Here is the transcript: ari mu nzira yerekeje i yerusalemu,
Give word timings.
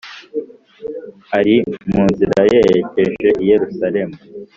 ari 1.37 1.55
mu 1.91 2.01
nzira 2.09 2.39
yerekeje 2.51 3.29
i 3.41 3.45
yerusalemu, 3.51 4.17